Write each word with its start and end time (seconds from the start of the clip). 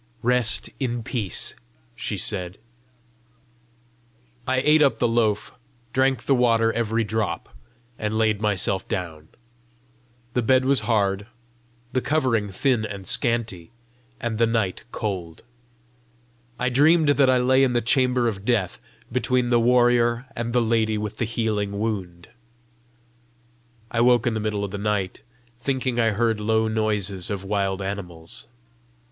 "Rest 0.23 0.71
in 0.79 1.03
peace," 1.03 1.53
she 1.95 2.17
said. 2.17 2.57
I 4.47 4.57
ate 4.65 4.81
up 4.81 4.97
the 4.97 5.07
loaf, 5.07 5.59
drank 5.93 6.23
the 6.23 6.33
water 6.33 6.73
every 6.73 7.03
drop, 7.03 7.55
and 7.99 8.17
laid 8.17 8.41
myself 8.41 8.87
down. 8.87 9.27
The 10.33 10.41
bed 10.41 10.65
was 10.65 10.79
hard, 10.89 11.27
the 11.93 12.01
covering 12.01 12.49
thin 12.49 12.83
and 12.83 13.05
scanty, 13.05 13.69
and 14.19 14.39
the 14.39 14.47
night 14.47 14.85
cold: 14.91 15.43
I 16.57 16.69
dreamed 16.69 17.09
that 17.09 17.29
I 17.29 17.37
lay 17.37 17.63
in 17.63 17.73
the 17.73 17.79
chamber 17.79 18.27
of 18.27 18.43
death, 18.43 18.79
between 19.11 19.51
the 19.51 19.59
warrior 19.59 20.25
and 20.35 20.51
the 20.51 20.63
lady 20.63 20.97
with 20.97 21.17
the 21.17 21.25
healing 21.25 21.77
wound. 21.79 22.27
I 23.91 24.01
woke 24.01 24.25
in 24.25 24.33
the 24.33 24.39
middle 24.39 24.63
of 24.63 24.71
the 24.71 24.79
night, 24.79 25.21
thinking 25.59 25.99
I 25.99 26.09
heard 26.09 26.39
low 26.39 26.67
noises 26.67 27.29
of 27.29 27.43
wild 27.43 27.83
animals. 27.83 28.47